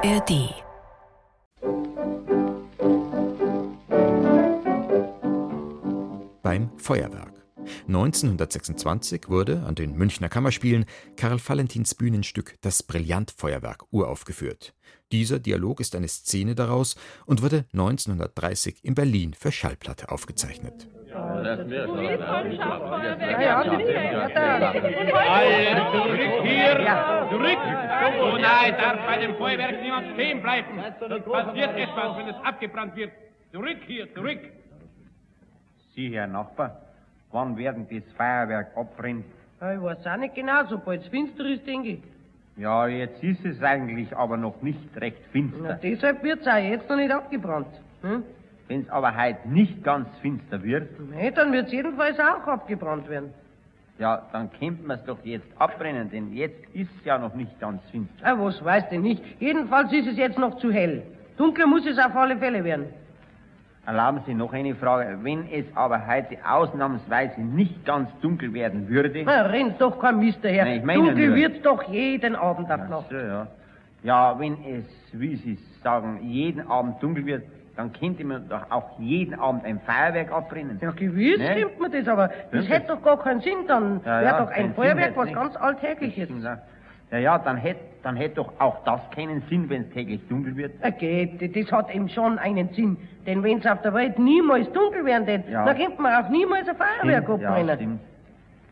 [0.00, 0.54] ARD.
[6.40, 7.32] Beim Feuerwerk.
[7.88, 10.84] 1926 wurde an den Münchner Kammerspielen
[11.16, 14.72] Karl Valentins Bühnenstück Das Brillantfeuerwerk uraufgeführt.
[15.10, 16.94] Dieser Dialog ist eine Szene daraus
[17.26, 20.88] und wurde 1930 in Berlin für Schallplatte aufgezeichnet.
[24.48, 27.26] Alle zurück hier!
[27.30, 27.58] Zurück!
[28.18, 30.68] So nahe darf bei dem Feuerwerk niemand stehen bleiben.
[31.00, 33.10] Sonst passiert etwas, wenn es abgebrannt wird.
[33.52, 34.38] Zurück hier, zurück!
[35.94, 36.76] Sie, Herr Nachbar,
[37.32, 39.24] wann werden das Feuerwerk abbrennen?
[39.60, 42.02] Ja, Ich weiß auch nicht genau, sobald es finster ist, denke ich.
[42.56, 45.78] Ja, jetzt ist es eigentlich aber noch nicht recht Na, finster.
[45.82, 47.68] deshalb wird es auch jetzt noch nicht abgebrannt.
[48.02, 48.22] Hm?
[48.68, 53.08] Wenn es aber heute nicht ganz finster wird, Nee, dann wird es jedenfalls auch abgebrannt
[53.08, 53.32] werden.
[53.98, 57.58] ja, dann könnten wir es doch jetzt abbrennen, denn jetzt ist es ja noch nicht
[57.60, 58.14] ganz finster.
[58.26, 59.22] Ah, was weiß denn nicht.
[59.40, 61.02] Jedenfalls ist es jetzt noch zu hell.
[61.38, 62.86] Dunkler muss es auf alle Fälle werden.
[63.86, 65.18] Erlauben Sie noch eine Frage.
[65.22, 70.40] Wenn es aber heute ausnahmsweise nicht ganz dunkel werden würde, Na, rennt doch kein Mist
[70.42, 70.64] daher.
[70.64, 73.08] Nee, ich meine Dunkel wird's doch jeden Abend ab noch.
[73.08, 73.46] so, ja.
[74.02, 77.44] Ja, wenn es, wie Sie sagen, jeden Abend dunkel wird,
[77.78, 80.78] dann könnte man doch auch jeden Abend ein Feuerwerk abbrennen.
[80.82, 81.52] Ja, gewiss Ne?
[81.52, 83.68] stimmt mir das, aber das Stimmt hätte doch gar keinen Sinn.
[83.68, 85.34] Dann Ja, wäre ja, doch keinen ein Sinn Feuerwerk hätt's was nicht.
[85.36, 86.28] ganz Alltägliches.
[87.12, 90.56] Ja, ja, dann hätte dann hätt doch auch das keinen Sinn, wenn es täglich dunkel
[90.56, 90.72] wird.
[90.82, 92.96] Okay, das hat eben schon einen Sinn.
[93.26, 95.64] Denn wenn es auf der Welt niemals dunkel werden würde, Ja.
[95.64, 97.76] dann könnte man auch niemals ein Feuerwerk Stimmt, ja, abbrennen.
[97.76, 98.00] stimmt.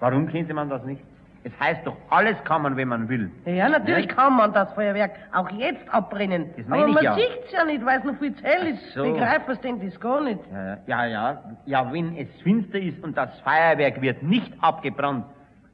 [0.00, 1.02] Warum könnte man das nicht?
[1.42, 3.30] Es heißt doch, alles kann man, wenn man will.
[3.46, 4.14] Ja, natürlich Ne?
[4.14, 6.50] kann man das Feuerwerk auch jetzt abbrennen.
[6.56, 7.14] Das meine Aber ich man ja.
[7.14, 8.92] sieht's ja nicht, weil es noch viel zu hell ist.
[8.92, 9.02] so.
[9.02, 10.40] Begreifen Sie denn das gar nicht?
[10.52, 11.42] Ja, ja, ja.
[11.64, 15.24] Ja, wenn es finster ist und das Feuerwerk wird nicht abgebrannt,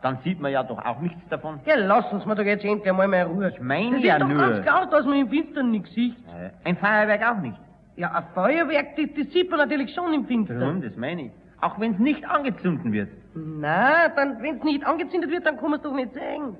[0.00, 1.60] dann sieht man ja doch auch nichts davon.
[1.66, 3.50] Ja, lassen Sie mir doch jetzt endlich einmal mehr Ruhe.
[3.50, 4.38] Ich meine das ja ist doch nur.
[4.38, 6.16] ganz klar, dass man im Finstern nichts sieht.
[6.26, 7.56] Ja, Ein Feuerwerk auch nicht.
[7.96, 10.80] Ja, ein Feuerwerk, das, das sieht man natürlich schon im Finstern.
[10.80, 11.32] das meine ich.
[11.60, 13.08] Auch wenn es nicht angezündet wird.
[13.34, 16.56] Na, dann, wenn es nicht angezündet wird, dann kann man es doch nicht sehen.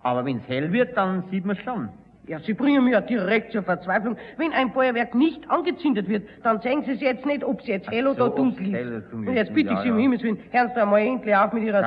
[0.00, 1.88] Aber wenn es hell wird, dann sieht man es schon.
[2.28, 4.16] Ja, Sie bringen mich ja direkt zur Verzweiflung.
[4.36, 7.88] Wenn ein Feuerwerk nicht angezündet wird, dann sehen Sie es jetzt nicht, ob es jetzt
[7.88, 9.12] hell oder so, dunkel ist.
[9.12, 10.02] Und jetzt bitte ich Sie um ja.
[10.02, 11.82] Himmels Willen, hören Sie einmal endlich auf mit Ihrer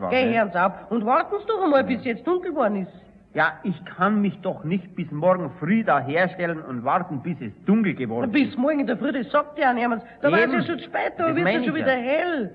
[0.00, 0.72] wahr, Geh, hören Sie auf.
[0.90, 2.92] Und warten Sie doch einmal, bis jetzt dunkel geworden ist.
[3.38, 7.52] Ja, ich kann mich doch nicht bis morgen früh da herstellen und warten, bis es
[7.66, 8.58] dunkel geworden Bis ist.
[8.58, 10.02] morgen in der Früh, das sagt ja niemand.
[10.20, 12.02] Da war es ja schon spät, da wird es ja schon wieder ja.
[12.02, 12.50] hell.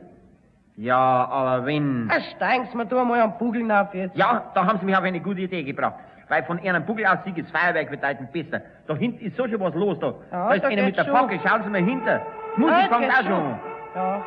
[0.76, 2.12] Ja, aber wenn...
[2.36, 4.18] Steigen Sie mir da mal am Bugeln auf jetzt.
[4.18, 5.96] Ja, da haben Sie mich auf eine gute Idee gebracht.
[6.28, 8.62] Weil von Ihrem Buckel aus sieht das Feuerwerk bedeutend besser.
[8.86, 10.08] Da hinten ist so schon was los da.
[10.34, 11.16] Ja, da ist da einer mit der schon.
[11.16, 12.22] Fackel, schauen Sie mal hinter.
[12.58, 13.26] Musik jetzt fängt auch schon.
[13.26, 13.60] schon.
[13.96, 14.22] Ja.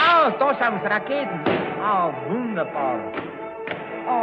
[0.00, 1.40] Ah, da schauen Sie, Raketen.
[1.80, 2.98] Ah, wunderbar.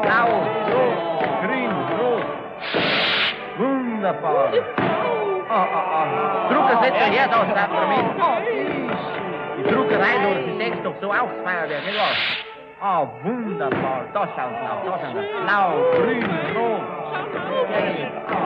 [0.02, 0.30] Blau,
[0.74, 0.98] rot,
[1.44, 2.26] grün, rot.
[3.58, 4.52] Wunderbar.
[5.50, 6.50] Ah, ah, ah.
[6.52, 8.10] Drucker, setz dich her, da ist das Instrument.
[9.58, 12.16] Die Druckerei, da, Sie sehen doch so aus, das Feuerwerk, nicht wahr?
[12.80, 14.06] Ah, wunderbar.
[14.14, 15.28] Da schauen Sie auf, da schauen Sie.
[15.46, 16.24] Blau, grün,
[16.56, 16.84] rot.
[18.30, 18.44] Ah,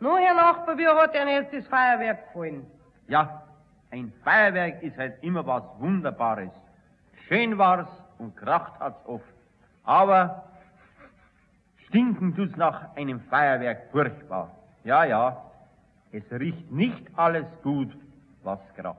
[0.00, 2.66] Nun, Herr Nachbar, wie hat Ihnen jetzt das Feuerwerk gefallen?
[3.08, 3.42] Ja,
[3.92, 6.50] ein Feuerwerk ist halt immer was Wunderbares.
[7.28, 7.88] Schön war's
[8.18, 9.24] und kracht hat's oft.
[9.84, 10.44] Aber
[11.88, 14.50] stinken tut's nach einem Feuerwerk furchtbar.
[14.84, 15.42] Ja, ja,
[16.10, 17.94] es riecht nicht alles gut,
[18.42, 18.96] was kracht.